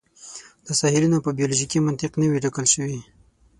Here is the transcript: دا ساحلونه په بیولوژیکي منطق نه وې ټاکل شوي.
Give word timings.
دا 0.65 0.73
ساحلونه 0.81 1.17
په 1.25 1.29
بیولوژیکي 1.37 1.79
منطق 1.87 2.11
نه 2.21 2.25
وې 2.27 2.39
ټاکل 2.43 2.65
شوي. 2.73 2.99